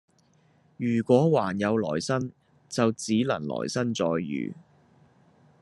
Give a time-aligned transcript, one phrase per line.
[0.77, 2.31] 如果還有來生
[2.67, 4.51] 就只能來生再遇